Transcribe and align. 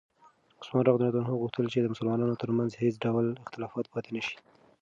عثمان 0.59 0.83
رض 0.85 1.15
غوښتل 1.41 1.65
چې 1.73 1.79
د 1.81 1.85
مسلمانانو 1.93 2.39
ترمنځ 2.41 2.71
هېڅ 2.81 2.95
ډول 3.05 3.25
اختلاف 3.43 3.71
پاتې 3.93 4.09
نه 4.17 4.21
شي. 4.27 4.37